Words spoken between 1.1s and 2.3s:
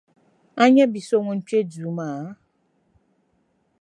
ŋun kpe duu maa?